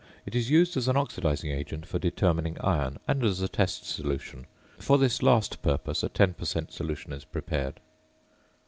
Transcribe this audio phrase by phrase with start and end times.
[0.25, 4.47] It is used as an oxidising agent, for determining iron; and as a test solution.
[4.79, 6.71] For this last purpose a 10 per cent.
[6.71, 7.79] solution is prepared.